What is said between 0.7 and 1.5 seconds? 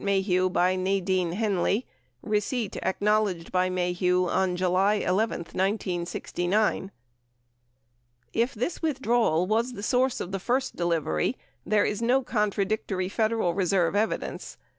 Nadine